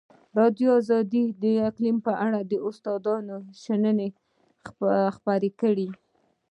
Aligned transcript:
ازادي 0.79 1.21
راډیو 1.27 1.37
د 1.43 1.45
اقلیم 1.69 1.97
په 2.07 2.11
اړه 2.25 2.39
د 2.51 2.53
استادانو 2.67 3.35
شننې 3.61 4.09
خپرې 5.15 5.49
کړي. 5.61 5.89